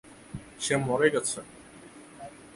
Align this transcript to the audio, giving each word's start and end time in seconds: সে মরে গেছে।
সে 0.59 0.73
মরে 0.87 1.07
গেছে। 1.13 1.39